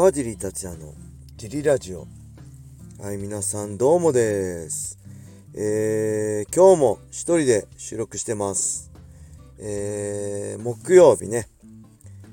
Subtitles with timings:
[0.00, 0.94] 川尻達也の
[1.36, 2.06] ジリラジオ。
[3.02, 4.98] はい皆さんどうもです。
[5.54, 8.90] えー、今日も一人で収録してます。
[9.58, 11.50] えー、木曜日ね。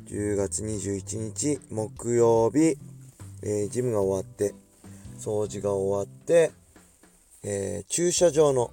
[0.05, 2.77] 10月21日木曜日、
[3.43, 4.55] えー、ジムが終わって
[5.19, 6.51] 掃除が終わって
[7.43, 8.71] えー、駐車場の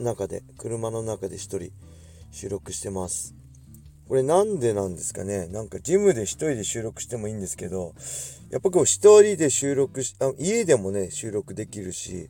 [0.00, 1.70] 中で車の中で一人
[2.32, 3.36] 収録してます。
[4.12, 5.46] これなんでなんですかね？
[5.46, 7.94] なんかジムで一人で収録してもいいんですけど、
[8.50, 12.28] やっぱこう一人で収録し、あ家でもね、収録できるし、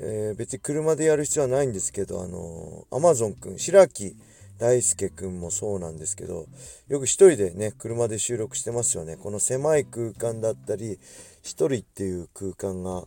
[0.00, 4.16] えー、別に車でやる必要はないんですけど、あのー、アマゾンくん、白木
[4.58, 6.46] 大輔くんもそうなんですけど、
[6.88, 9.16] よく一人でね、車で収録してますよね。
[9.16, 10.98] この狭い空間だったり、
[11.44, 13.04] 一人っていう空間が、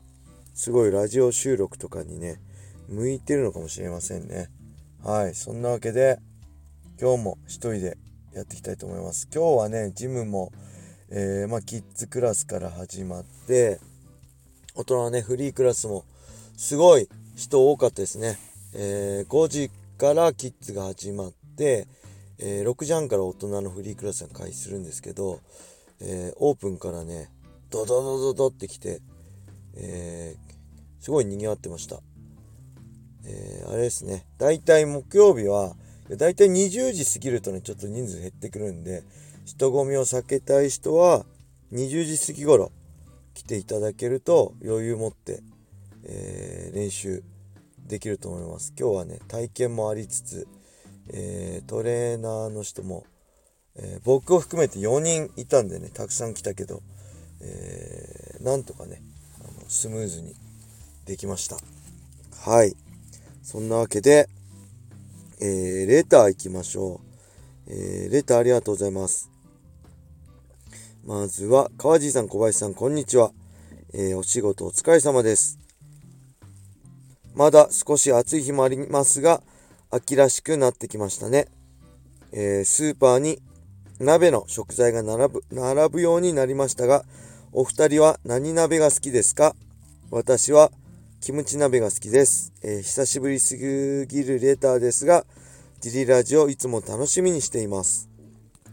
[0.53, 2.39] すごいラジオ収録とかにね、
[2.87, 4.47] 向いてるのかもしれませんね。
[5.03, 6.19] はい、そんなわけで、
[7.01, 7.97] 今日も一人で
[8.33, 9.27] やっていきたいと思います。
[9.33, 10.51] 今日はね、ジムも、
[11.09, 13.79] えー、まあ、キッズクラスから始まって、
[14.75, 16.05] 大人はね、フリークラスも
[16.55, 18.37] すごい人多かったですね。
[18.75, 21.87] えー、5時からキッズが始まって、
[22.37, 25.39] えー、6時半から大人のフリークラスが開始するんですけど、
[25.99, 27.29] えー、オープンからね、
[27.69, 29.01] ドドドドドってきて、
[29.75, 32.01] えー、すごい賑わってました。
[33.25, 35.75] え、あれですね、だいたい木曜日は、
[36.17, 39.03] だいたい20時過ぎるとね、ちょっと人数減ってくるんで、
[39.45, 41.25] 人混みを避けたい人は、
[41.71, 42.71] 20時過ぎ頃
[43.33, 45.41] 来ていただけると余裕持って、
[46.03, 47.23] えー、練習
[47.87, 48.73] できると思います。
[48.77, 50.47] 今日はね、体験もありつつ、
[51.09, 53.05] えー、トレーナーの人も、
[53.75, 56.81] えー、僕を含めて4人いたんでね、たくさん来たけど、
[57.41, 59.01] えなんとかね、
[59.41, 60.35] あのスムーズに
[61.05, 61.57] できました。
[62.39, 62.75] はい。
[63.41, 64.29] そんなわけで、
[65.45, 67.01] えー、レター行きましょ
[67.67, 67.73] う。
[67.73, 69.29] えー、レターありがとうございます。
[71.03, 73.33] まずは、川地さん、小林さん、こんにちは。
[73.93, 75.59] えー、お仕事お疲れ様です。
[77.35, 79.43] まだ少し暑い日もありますが、
[79.89, 81.49] 秋らしくなってきましたね。
[82.31, 83.41] えー、スーパーに
[83.99, 87.03] 鍋の食材が並ぶ、並ぶようになりましたが、
[87.51, 89.57] お二人は何鍋が好きですか？
[90.09, 90.71] 私は
[91.23, 92.51] キムチ鍋が好きです。
[92.61, 93.63] えー、久しぶりすぎ
[94.25, 95.25] るレターですが、
[95.79, 98.09] ジリラジオいつも楽しみにしています。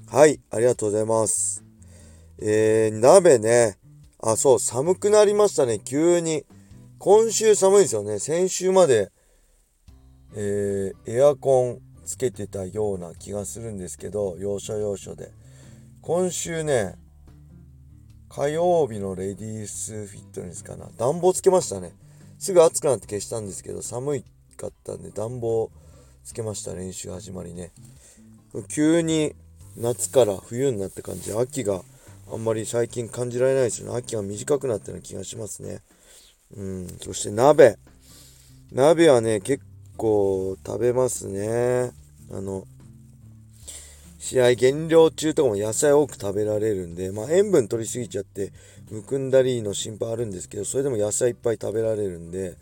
[0.08, 1.62] はい、ありがとうございます。
[2.42, 3.78] えー、鍋ね。
[4.18, 6.44] あ、そう、寒くなりましたね、急に。
[6.98, 8.18] 今週寒いですよね。
[8.18, 9.12] 先週まで、
[10.34, 15.30] えー、エアコンつけてたような気がするんですけど、要所要所で。
[16.02, 16.96] 今週ね、
[18.28, 20.88] 火曜日のレディースフィットネスかな。
[20.96, 21.92] 暖房つけましたね。
[22.40, 24.24] すぐ暑くなって消したんですけど、寒い
[24.56, 25.70] かったんで暖房
[26.24, 27.70] つけました、練習始まりね。
[28.68, 29.34] 急に
[29.76, 31.82] 夏から冬になって感じで、秋が
[32.32, 33.98] あんまり最近感じられないですよね。
[33.98, 35.82] 秋が短くなったような気がしますね。
[36.56, 37.76] うん、そして鍋。
[38.72, 39.62] 鍋はね、結
[39.98, 41.92] 構食べますね。
[42.32, 42.66] あの、
[44.20, 48.52] 試合減量中とかも野菜多く食べられるんで、まあ塩分取りすぎちゃって
[48.90, 52.56] むくんだりの心配あるんですけど、それでも野菜いっぱい食べられるんで、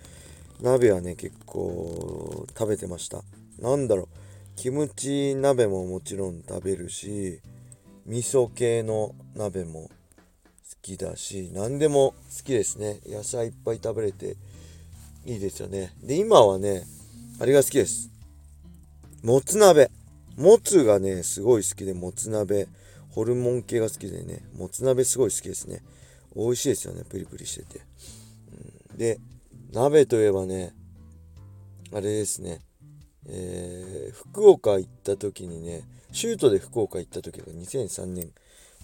[0.62, 3.22] 鍋はね、結構食べてました。
[3.58, 4.06] なんだろう、
[4.54, 7.40] キムチ鍋ももちろん食べるし、
[8.06, 9.90] 味噌系の鍋も好
[10.80, 13.00] きだし、何でも好きですね。
[13.04, 14.36] 野菜いっぱい食べれて
[15.26, 15.92] いいですよね。
[16.04, 16.84] で、今はね、
[17.40, 18.10] あれが好きです。
[19.24, 19.90] もつ鍋。
[20.38, 22.68] もつがね、すごい好きで、もつ鍋、
[23.10, 25.82] ホルモン系が好きでね、もつ鍋すごい好きですね。
[26.36, 27.80] 美味しいですよね、プリプリしてて。
[28.92, 29.18] うん、で、
[29.72, 30.76] 鍋といえばね、
[31.92, 32.60] あれですね、
[33.26, 35.82] えー、福岡行った時にね、
[36.12, 38.30] シュートで福岡行った時が2003年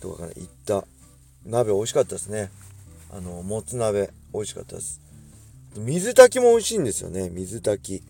[0.01, 0.85] とかから行った
[1.45, 2.51] 鍋美味しかったですね。
[3.13, 5.01] あの、もつ鍋美味しかったです。
[5.77, 8.05] 水炊きも美味しいんですよね、水炊き。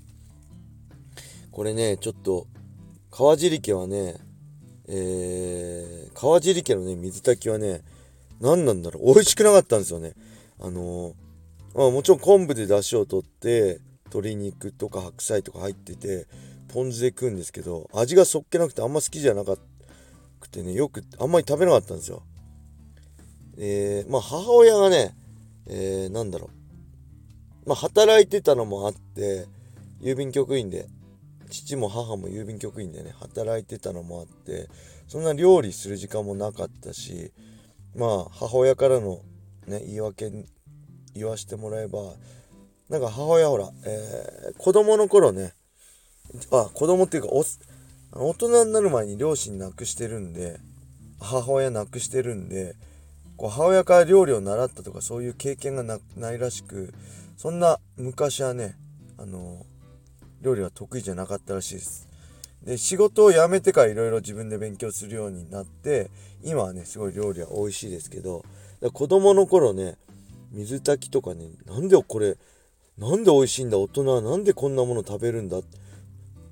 [1.52, 2.46] これね、ちょっと
[3.16, 4.16] 川尻家はね、
[4.88, 7.82] えー、川尻家のね、水炊きはね、
[8.40, 10.14] 何なんだろう、美味しくなかったんですよね。
[10.58, 11.14] あのー、
[11.76, 16.26] まあ、もちろん昆布で出汁を取って、鶏肉とか白菜とか入ってて、
[16.72, 19.58] ポン酢で食うんですけど、味がそっけなくてあんま好きじゃなか
[20.40, 22.24] くてね、よくあんまり食べなかったんですよ。
[23.58, 25.14] えー、まあ母親がね、
[25.68, 26.50] えー、なんだろ
[27.64, 27.68] う。
[27.68, 29.46] まあ働いてたのもあって、
[30.00, 30.88] 郵便局員で
[31.54, 34.68] 父も母も郵便局員でね働いてたのもあって
[35.06, 37.32] そんな料理する時間もなかったし
[37.94, 39.20] まあ母親からの
[39.66, 40.32] ね言い訳
[41.14, 42.14] 言わしてもらえば
[42.88, 45.52] なんか母親ほら、えー、子供の頃ね
[46.50, 47.44] あ子供っていうかお
[48.16, 50.58] 大人になる前に両親亡くしてるんで
[51.20, 52.74] 母親亡くしてるんで
[53.36, 56.92] こう母親から料理を習ったとかそういう経験がないらしく
[57.36, 58.76] そんな昔はね
[59.18, 59.64] あの
[60.44, 62.08] 料理は得意じゃなかったらしいです。
[62.62, 66.10] で仕事を辞めてからいろいろ自分で勉強するようになって
[66.42, 68.44] 今はねすごい料理は美味しいですけど
[68.92, 69.96] 子供の頃ね
[70.52, 72.36] 水炊きとかねなんでこれ
[72.96, 75.58] なんで美味しいんだ大人はなんでこんなもの食べるんだ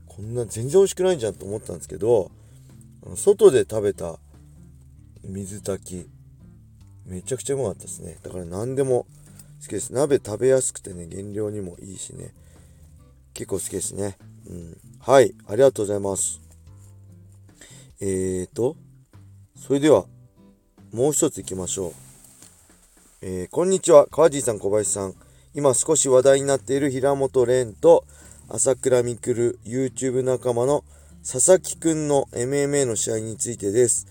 [0.06, 2.30] こんな全然美味しくないじゃんと思ったんですけど
[3.16, 4.18] 外で食べた
[5.24, 6.10] 水炊き
[7.06, 8.18] めちゃくちゃうまかったですね。
[8.22, 9.06] だから何でも
[9.60, 9.92] 好きです。
[9.92, 12.34] 鍋食べやすくてね減量にもいいしね。
[13.42, 14.16] 結構好きですね。
[14.48, 14.76] うん。
[15.00, 15.34] はい。
[15.48, 16.40] ありがとうございます。
[18.00, 18.76] えーと
[19.56, 20.04] それでは
[20.92, 21.92] もう一ついきましょう。
[23.20, 24.06] えー、こんにちは。
[24.12, 25.14] 川地さん小林さん。
[25.54, 28.04] 今少し話題になっている平本蓮と
[28.48, 30.84] 朝倉未来 YouTube 仲間の
[31.28, 34.06] 佐々木くんの MMA の試合についてです。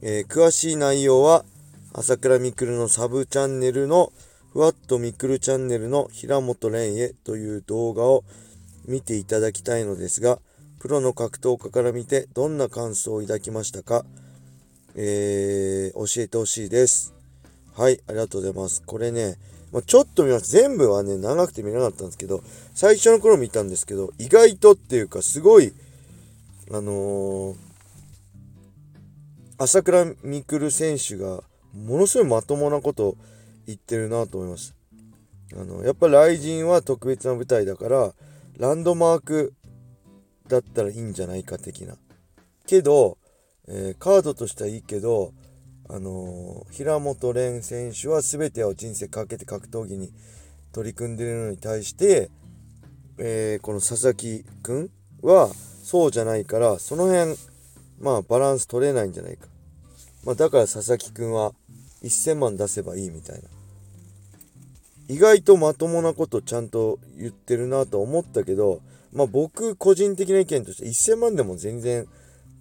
[0.00, 1.44] えー、詳しい内容は
[1.92, 4.12] 朝倉未来のサブチャンネルの
[4.52, 8.22] ふわっとみくるチャンネルの平本蓮へという動画を
[8.86, 10.38] 見ていただきたいのですが、
[10.78, 14.04] プロの格闘家から見てどんな感想を抱きましたか、
[14.94, 17.14] えー、教えてほしいです。
[17.76, 18.82] はい、ありがとうございます。
[18.84, 19.36] これね、
[19.72, 20.50] まあ、ちょっと見ます。
[20.50, 22.42] 全部はね、長くて見れなかったんですけど、
[22.74, 25.72] 最初の頃見たんですけど、意外とっていうか、すごい、
[26.70, 27.56] あのー、
[29.56, 31.42] 朝倉未来選手が、
[31.72, 33.16] ものすごいまともなこと
[33.66, 34.72] 言ってるなと思いまし
[35.52, 35.60] た。
[35.62, 38.12] あの、やっぱ雷神は特別な舞台だから、
[38.58, 39.54] ランドマーク
[40.48, 41.96] だったらいいんじゃないか的な。
[42.66, 43.18] けど、
[43.68, 45.32] えー、カードとしてはいいけど、
[45.88, 50.12] あのー、平本蓮選手は全てを人生かけて格闘技に
[50.72, 52.30] 取り組んでいるのに対して、
[53.18, 54.90] えー、この佐々木くん
[55.22, 55.50] は
[55.82, 57.36] そうじゃないからその辺
[58.00, 59.46] まあバランス取れないんじゃないか、
[60.24, 61.52] まあ、だから佐々木くんは
[62.02, 63.48] 1000万出せばいいみたいな
[65.12, 68.80] 意外とまともなことちゃんと言ってるなと思ったけど
[69.12, 72.06] まあ僕個人的な意見として1000万でも全然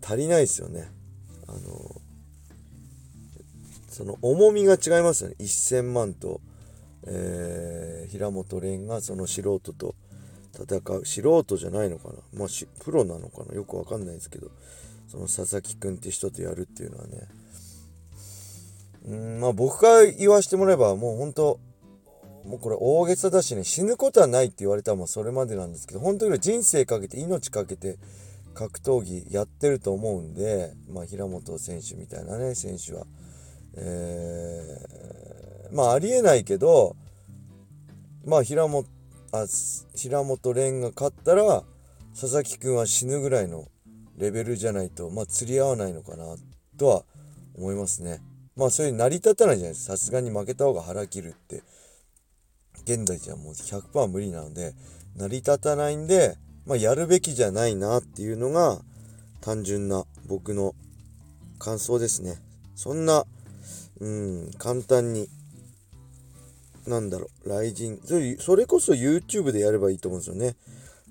[0.03, 0.91] 足りないですよね。
[1.47, 2.01] あの
[3.87, 5.35] その重みが違いますよね。
[5.39, 6.41] 1000万と、
[7.07, 9.95] えー、平本蓮がその素人と
[10.53, 11.05] 戦う。
[11.05, 12.15] 素人じゃないのかな。
[12.33, 12.47] まあ
[12.83, 13.55] プロなのかな。
[13.55, 14.49] よくわかんないですけど
[15.07, 17.27] その佐々木君って人とやるっていうのはね。
[19.07, 21.59] うんまあ僕が言わしてもらえばもう本当
[22.45, 27.97] もうこれ大げさだしね死ぬことはないって言われたらもそれまでなんですけど本当に人生かけて命かけて
[28.53, 33.05] 格闘技やってると思うんで、まあ、平本選手みたいなね選手は。
[33.73, 36.97] えー、まあありえないけど
[38.25, 38.85] まあ平本
[39.31, 39.45] あ
[39.95, 41.63] 平本蓮が勝ったら
[42.13, 43.69] 佐々木君は死ぬぐらいの
[44.17, 46.35] レベルじゃないとまあ釣り合わないのかな
[46.77, 47.03] とは
[47.55, 48.19] 思いますね
[48.57, 51.63] まあそういう成り立たないじゃないですかさすがに負けた方が腹切るって
[52.83, 54.73] 現在じゃもう100%無理なので
[55.15, 58.79] 成り立たないんでまあやるべきじゃないなっていうのが
[59.41, 60.75] 単純な僕の
[61.59, 62.41] 感想ですね
[62.75, 63.25] そんな
[64.01, 65.29] うん、簡単に、
[66.87, 70.55] なんだろう、雷神、それそれこそ YouTube でやればいいと思うんですよね。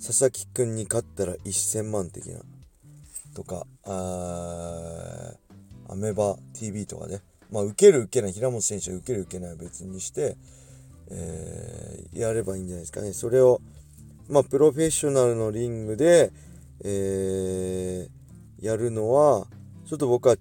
[0.04, 2.40] 佐々木くんに勝ったら1000万的な。
[3.32, 5.34] とか、あ
[5.88, 7.20] アメバ TV とかね。
[7.52, 10.36] まあ、受ける受けない、平本選手は受ける受けないは別にして、
[11.10, 13.12] えー、やればいいんじゃないですかね。
[13.12, 13.60] それを、
[14.28, 16.32] まあ、プロフェッショナルのリングで、
[16.84, 19.46] えー、やるのは、
[19.86, 20.36] ちょっと僕は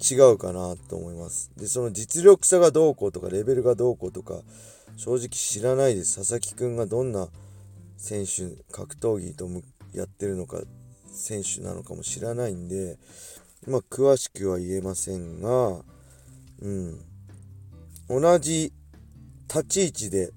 [0.00, 1.50] 違うかなと思います。
[1.56, 4.42] で、その実力差がどうこうとか、レベルがどうこうとか、
[4.96, 6.16] 正直知らないです。
[6.16, 7.28] 佐々木くんがどんな
[7.96, 9.48] 選手、格闘技と
[9.92, 10.60] やってるのか、
[11.10, 12.98] 選手なのかも知らないんで、
[13.66, 15.82] まあ、詳しくは言えませんが、
[16.60, 17.00] うん。
[18.08, 18.72] 同じ
[19.48, 20.30] 立ち位置で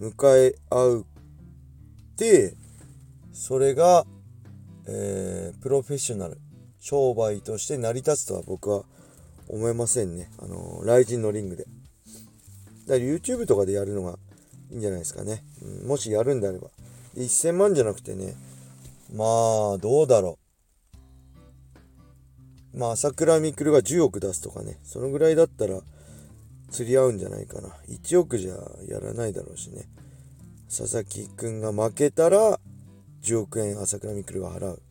[0.00, 2.54] 迎え合うって、
[3.32, 4.04] それが、
[4.86, 6.38] えー、プロフェッショナル
[6.80, 8.82] 商売として成り立つとは僕は
[9.48, 10.30] 思えませんね。
[10.38, 11.64] あのー、雷神のリングで。
[11.64, 11.72] だか
[12.86, 14.18] ら YouTube とかでやるのが
[14.70, 15.44] いいんじゃないですかね。
[15.62, 16.68] うん、もしやるんであれば。
[17.16, 18.34] 1000万じゃなくてね、
[19.14, 20.38] まあ、どうだろ
[22.74, 22.78] う。
[22.78, 25.80] まあ、朝倉未来が10億出すとかね、そのぐらいだったら
[26.72, 27.68] 釣り合うんじゃないかな。
[27.88, 28.54] 1億じゃ
[28.88, 29.84] やらないだろうしね。
[30.68, 32.58] 佐々木くんが負けたら
[33.22, 34.82] 10億円朝倉未来が払う。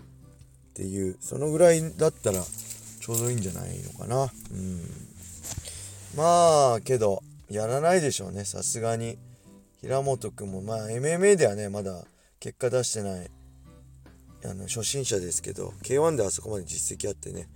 [0.71, 4.81] っていうそのぐらいだったらちょうどいいんじゃないのかなうん
[6.15, 9.17] まあけどやらないでしょうねさすがに
[9.81, 12.05] 平本君もまあ MMA ではねまだ
[12.39, 13.29] 結果出してない
[14.45, 17.47] あの初心者ですけど K1 であそこまで実績あってね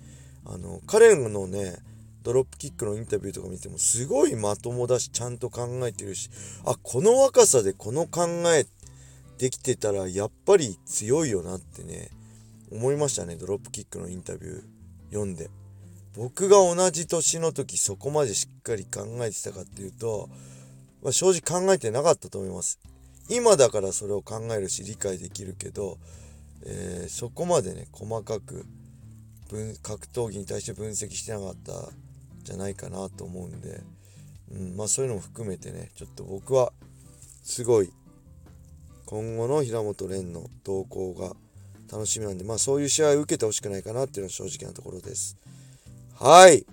[0.45, 1.77] あの彼のね
[2.25, 6.31] ドロップキックのインタビューとか見てもすごいまともだしちゃんと考えてるし
[6.65, 8.65] あこの若さでこの考え
[9.37, 12.09] できてたらやっぱり強いよなってね
[12.71, 14.63] 思いましたねドロップキックのインタビュー
[15.11, 15.49] 読んで。
[16.17, 20.29] 僕が同じ年の時そこまでしっかり考えてたかっていうと、
[21.03, 22.79] まあ、正直考えてなかったと思います。
[23.27, 25.97] 今だからそれを考えるし理解できるけど、
[26.65, 28.65] えー、そこまでね細かく
[29.49, 31.73] 分格闘技に対して分析してなかった
[32.45, 33.81] じゃないかなと思うんで、
[34.53, 36.71] うん、まあそういうのも含めてねちょっと僕は
[37.43, 37.91] すごい
[39.05, 41.35] 今後の平本蓮の動向が
[41.91, 45.37] 楽しみなんでまあそういう試合を受けてほしくないかなっていうのは正直なところです。
[46.19, 46.65] はい。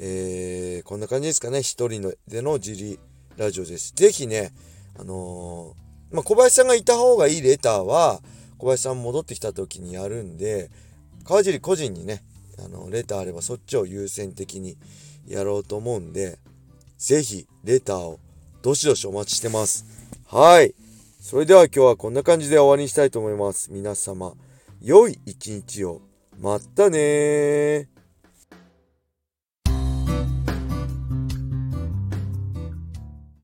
[0.00, 1.62] えー、こんな感じですかね。
[1.62, 2.98] 一人のでの自利
[3.36, 3.92] ラジオです。
[3.94, 4.52] 是非ね
[4.98, 8.20] あのー、まあ、小林さんがいた方がいいレターは
[8.58, 10.70] 小林さん戻ってきた時にやるんで
[11.24, 12.22] 川尻個人にね
[12.64, 14.76] あのレターあればそっちを優先的に
[15.26, 16.38] やろうと思うんで
[16.98, 18.18] ぜひレターを
[18.62, 19.86] どしどしお待ちしてます。
[20.26, 20.74] はい。
[21.20, 23.72] それでは今日はこんな感じで終わりにしたいと思います。
[23.72, 24.34] 皆様
[24.82, 26.00] 良い一日を。
[26.40, 27.88] またね